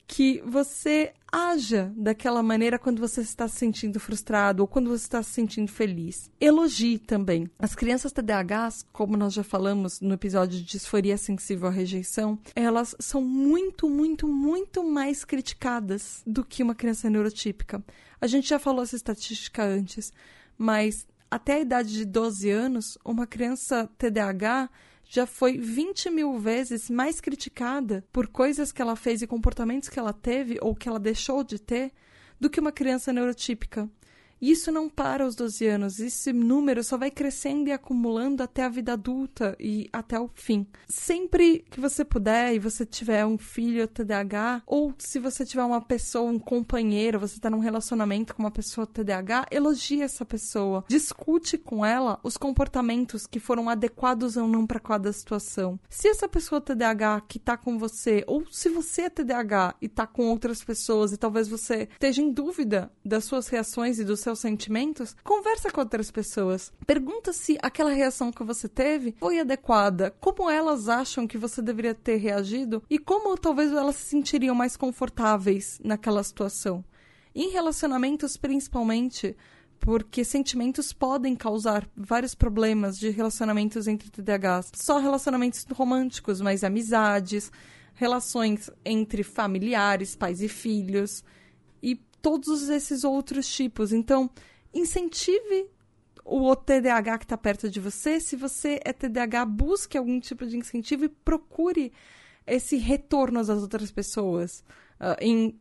[0.08, 5.22] que você haja daquela maneira quando você está se sentindo frustrado ou quando você está
[5.22, 6.32] se sentindo feliz.
[6.40, 7.50] Elogie também.
[7.60, 12.96] As crianças TDAHs, como nós já falamos no episódio de disforia sensível à rejeição, elas
[13.00, 17.84] são muito, muito, muito mais criticadas do que uma criança neurotípica.
[18.20, 20.12] A gente já falou essa estatística antes,
[20.58, 24.70] mas até a idade de 12 anos, uma criança TDAH
[25.10, 30.00] já foi 20 mil vezes mais criticada por coisas que ela fez e comportamentos que
[30.00, 31.92] ela teve ou que ela deixou de ter
[32.40, 33.90] do que uma criança neurotípica.
[34.42, 38.64] E isso não para aos 12 anos, esse número só vai crescendo e acumulando até
[38.64, 40.68] a vida adulta e até o fim.
[40.88, 45.82] Sempre que você puder e você tiver um filho TDAH, ou se você tiver uma
[45.82, 50.84] pessoa, um companheiro, você está num relacionamento com uma pessoa TDAH, elogie essa pessoa.
[50.88, 55.80] Discute com ela os comportamentos que foram adequados ou não para cada situação.
[55.90, 60.06] Se essa pessoa TDAH que está com você, ou se você é TDAH e está
[60.06, 64.40] com outras pessoas e talvez você esteja em dúvida das suas reações e dos seus
[64.40, 66.74] sentimentos, conversa com outras pessoas.
[66.86, 71.96] Pergunta se aquela reação que você teve foi adequada, como elas acham que você deveria
[71.96, 76.84] ter reagido e como talvez elas se sentiriam mais confortáveis naquela situação.
[77.34, 79.34] Em relacionamentos, principalmente,
[79.80, 84.72] porque sentimentos podem causar vários problemas de relacionamentos entre TDAHs.
[84.74, 87.50] Só relacionamentos românticos, mas amizades,
[87.94, 91.24] relações entre familiares, pais e filhos
[92.28, 93.94] todos esses outros tipos.
[93.94, 94.30] Então,
[94.74, 95.70] incentive
[96.26, 98.20] o TDAH que está perto de você.
[98.20, 101.94] Se você é TDAH, busque algum tipo de incentivo e procure
[102.46, 104.62] esse retorno das outras pessoas.
[105.00, 105.60] Uh, em,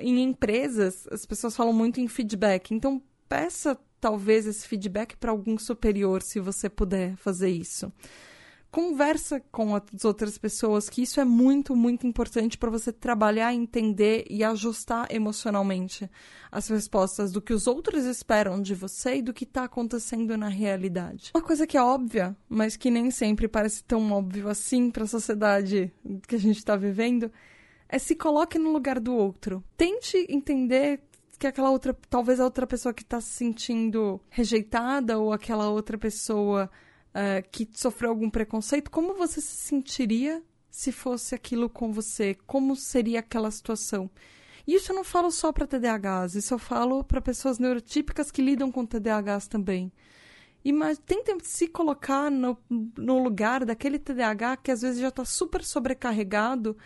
[0.00, 2.74] em empresas, as pessoas falam muito em feedback.
[2.74, 7.90] Então, peça talvez esse feedback para algum superior, se você puder fazer isso.
[8.70, 14.26] Conversa com as outras pessoas, que isso é muito, muito importante para você trabalhar, entender
[14.28, 16.08] e ajustar emocionalmente
[16.52, 20.48] as respostas do que os outros esperam de você e do que está acontecendo na
[20.48, 21.30] realidade.
[21.34, 25.08] Uma coisa que é óbvia, mas que nem sempre parece tão óbvio assim para a
[25.08, 25.90] sociedade
[26.26, 27.32] que a gente está vivendo,
[27.88, 29.64] é se coloque no lugar do outro.
[29.78, 31.00] Tente entender
[31.38, 35.96] que aquela outra, talvez a outra pessoa que está se sentindo rejeitada ou aquela outra
[35.96, 36.70] pessoa
[37.14, 42.36] uh, que sofreu algum preconceito, como você se sentiria se fosse aquilo com você?
[42.46, 44.10] Como seria aquela situação?
[44.66, 48.42] E isso eu não falo só para TDAHs, isso eu falo para pessoas neurotípicas que
[48.42, 49.90] lidam com TDAHs também.
[50.64, 55.24] E mas tenta se colocar no, no lugar daquele TDAH que às vezes já está
[55.24, 56.76] super sobrecarregado,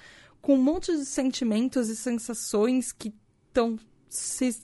[0.41, 3.13] com um monte de sentimentos e sensações que
[3.49, 3.77] estão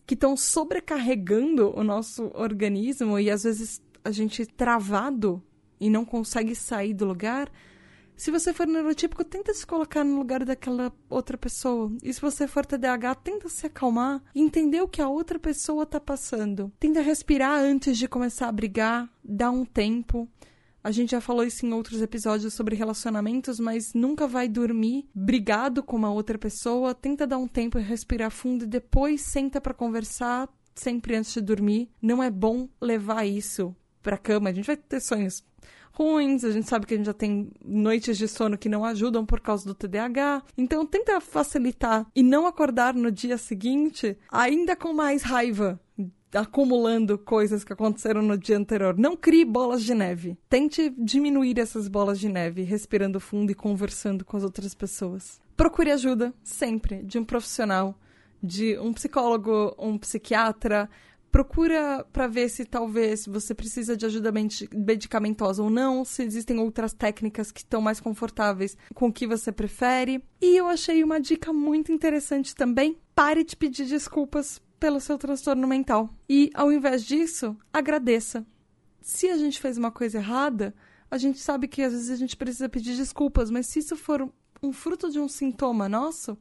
[0.07, 5.43] que estão sobrecarregando o nosso organismo e às vezes a gente travado
[5.81, 7.51] e não consegue sair do lugar.
[8.19, 11.93] Se você for neurotípico, tenta se colocar no lugar daquela outra pessoa.
[12.03, 15.85] E se você for TDAH, tenta se acalmar e entender o que a outra pessoa
[15.85, 16.73] está passando.
[16.81, 20.29] Tenta respirar antes de começar a brigar, dá um tempo.
[20.83, 25.81] A gente já falou isso em outros episódios sobre relacionamentos, mas nunca vai dormir brigado
[25.81, 26.97] com uma outra pessoa.
[26.97, 31.41] Tenta dar um tempo e respirar fundo e depois senta para conversar, sempre antes de
[31.41, 31.89] dormir.
[32.03, 33.77] Não é bom levar isso
[34.09, 34.49] pra cama.
[34.49, 35.45] A gente vai ter sonhos
[35.93, 39.27] ruins, a gente sabe que a gente já tem noites de sono que não ajudam
[39.27, 40.45] por causa do TDAH.
[40.57, 45.79] Então tenta facilitar e não acordar no dia seguinte ainda com mais raiva
[46.33, 48.97] acumulando coisas que aconteceram no dia anterior.
[48.99, 50.37] Não crie bolas de neve.
[50.49, 55.41] Tente diminuir essas bolas de neve, respirando fundo e conversando com as outras pessoas.
[55.57, 57.99] Procure ajuda, sempre, de um profissional,
[58.43, 60.89] de um psicólogo, um psiquiatra.
[61.31, 64.33] Procura para ver se talvez você precisa de ajuda
[64.75, 69.53] medicamentosa ou não, se existem outras técnicas que estão mais confortáveis com o que você
[69.53, 70.25] prefere.
[70.41, 72.99] E eu achei uma dica muito interessante também.
[73.15, 76.09] Pare de pedir desculpas pelo seu transtorno mental.
[76.29, 78.47] E, ao invés disso, agradeça.
[79.01, 80.75] Se a gente fez uma coisa errada,
[81.11, 84.29] a gente sabe que às vezes a gente precisa pedir desculpas, mas se isso for
[84.63, 86.37] um fruto de um sintoma nosso,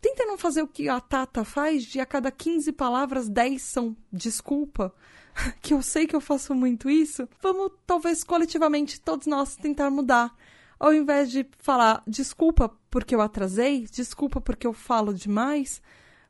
[0.00, 3.96] tenta não fazer o que a Tata faz, de a cada 15 palavras, 10 são
[4.12, 4.94] desculpa.
[5.62, 7.28] Que eu sei que eu faço muito isso.
[7.40, 10.34] Vamos, talvez, coletivamente, todos nós tentar mudar.
[10.78, 15.80] Ao invés de falar desculpa porque eu atrasei, desculpa porque eu falo demais,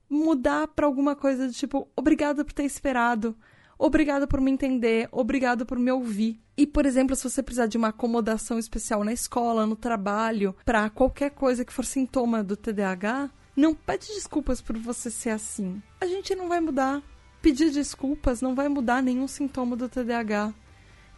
[0.08, 3.36] mudar para alguma coisa do tipo, obrigada por ter esperado,
[3.78, 6.40] obrigada por me entender, obrigada por me ouvir.
[6.56, 10.90] E, por exemplo, se você precisar de uma acomodação especial na escola, no trabalho, para
[10.90, 13.30] qualquer coisa que for sintoma do TDAH,
[13.60, 15.82] não pede desculpas por você ser assim.
[16.00, 17.02] A gente não vai mudar.
[17.42, 20.54] Pedir desculpas não vai mudar nenhum sintoma do TDAH.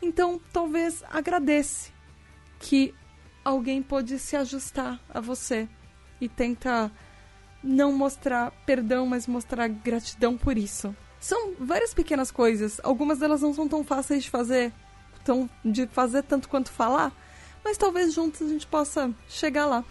[0.01, 1.91] Então, talvez agradeça
[2.59, 2.95] que
[3.45, 5.69] alguém pode se ajustar a você
[6.21, 6.91] e tenta
[7.63, 10.95] não mostrar perdão, mas mostrar gratidão por isso.
[11.21, 14.73] São várias pequenas coisas, algumas delas não são tão fáceis de fazer,
[15.25, 17.13] tão, de fazer tanto quanto falar,
[17.65, 19.85] mas talvez juntos a gente possa chegar lá.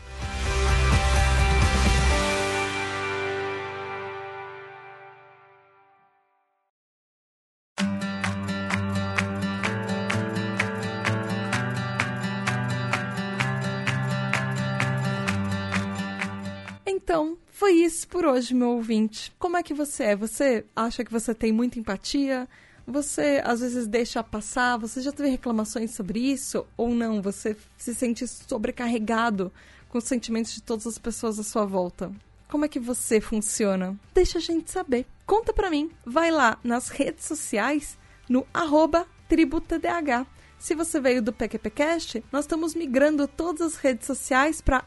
[18.12, 19.34] Por hoje, meu ouvinte.
[19.40, 20.16] Como é que você é?
[20.18, 22.48] Você acha que você tem muita empatia?
[22.86, 24.78] Você às vezes deixa passar?
[24.80, 26.68] Você já teve reclamações sobre isso?
[26.76, 27.22] Ou não?
[27.22, 29.50] Você se sente sobrecarregado
[29.88, 32.12] com os sentimentos de todas as pessoas à sua volta?
[32.50, 33.98] Como é que você funciona?
[34.14, 35.06] Deixa a gente saber.
[35.26, 35.90] Conta pra mim.
[36.06, 37.98] Vai lá nas redes sociais
[38.28, 40.28] no arroba tributadh.
[40.62, 44.86] Se você veio do PQPcast, nós estamos migrando todas as redes sociais para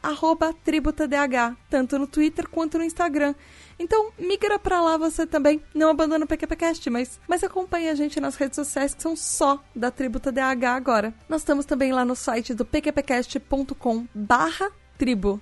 [0.63, 3.35] tributadh, tanto no Twitter quanto no Instagram.
[3.77, 5.61] Então, migra para lá você também.
[5.73, 9.61] Não abandona o PQPcast, mas, mas acompanhe a gente nas redes sociais que são só
[9.75, 11.13] da Tributa DH agora.
[11.27, 15.41] Nós estamos também lá no site do pqpcast.com barra tribo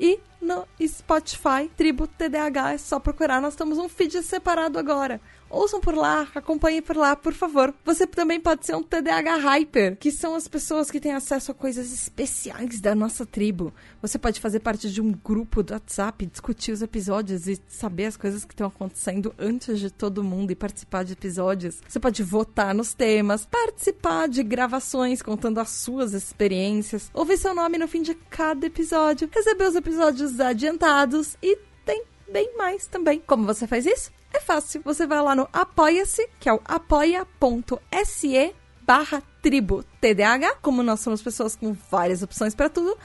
[0.00, 3.40] e no Spotify, Tribo TDAH, é só procurar.
[3.40, 5.20] Nós temos um feed separado agora.
[5.48, 7.72] Ouçam por lá, acompanhem por lá, por favor.
[7.84, 11.54] Você também pode ser um TDAH Hyper, que são as pessoas que têm acesso a
[11.54, 13.72] coisas especiais da nossa tribo.
[14.02, 18.16] Você pode fazer parte de um grupo do WhatsApp, discutir os episódios e saber as
[18.16, 21.80] coisas que estão acontecendo antes de todo mundo e participar de episódios.
[21.88, 27.78] Você pode votar nos temas, participar de gravações contando as suas experiências, ouvir seu nome
[27.78, 33.22] no fim de cada episódio, receber os episódios adiantados e tem bem mais também.
[33.24, 34.15] Como você faz isso?
[34.32, 34.82] É fácil.
[34.84, 40.56] Você vai lá no Apoia-se, que é o apoia.se barra tribo TDAH.
[40.62, 42.96] Como nós somos pessoas com várias opções para tudo,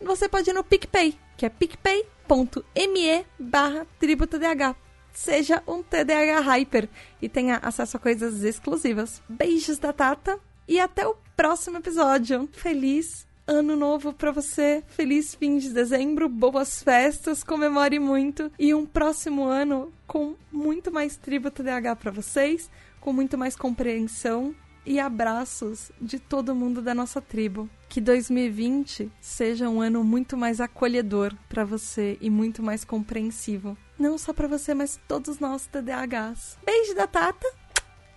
[0.00, 4.76] você pode ir no PicPay, que é picpay.me barra tribo TDAH.
[5.12, 6.88] Seja um TDAH Hyper
[7.22, 9.22] e tenha acesso a coisas exclusivas.
[9.28, 12.48] Beijos da Tata e até o próximo episódio.
[12.52, 14.82] Feliz ano novo para você.
[14.88, 21.16] Feliz fim de dezembro, boas festas, comemore muito e um próximo ano com muito mais
[21.16, 22.70] tributo DH para vocês,
[23.00, 24.54] com muito mais compreensão
[24.86, 27.68] e abraços de todo mundo da nossa tribo.
[27.88, 33.76] Que 2020 seja um ano muito mais acolhedor para você e muito mais compreensivo.
[33.98, 36.58] Não só para você, mas todos nós TDAHs.
[36.64, 37.46] Beijo da Tata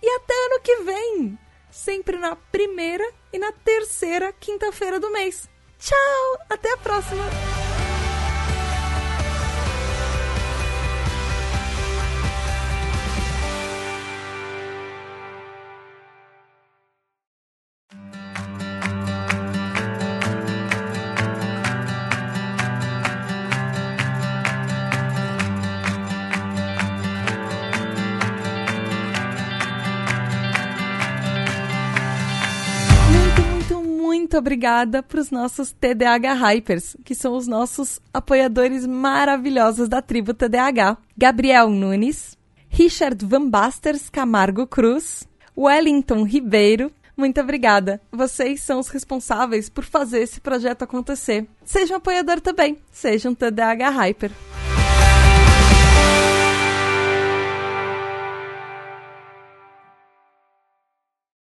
[0.02, 1.38] e até ano que vem!
[1.70, 5.48] Sempre na primeira e na terceira quinta-feira do mês.
[5.78, 6.38] Tchau!
[6.48, 7.47] Até a próxima!
[34.38, 40.96] Obrigada para os nossos TDAH Hypers, que são os nossos apoiadores maravilhosos da tribo TDAH.
[41.16, 42.36] Gabriel Nunes,
[42.68, 45.26] Richard Van Basters Camargo Cruz,
[45.56, 46.92] Wellington Ribeiro.
[47.16, 48.00] Muito obrigada.
[48.12, 51.46] Vocês são os responsáveis por fazer esse projeto acontecer.
[51.64, 52.78] Seja um apoiador também.
[52.92, 54.30] Seja um TDAH Hyper.